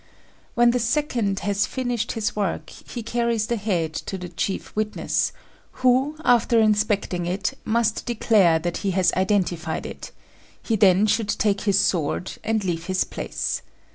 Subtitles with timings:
[0.55, 5.31] When the second has finished his work, he carries the head to the chief witness,
[5.85, 10.09] who, after inspecting it, must declare that he has identified it;
[10.63, 13.61] he then should take his sword, and leave his place.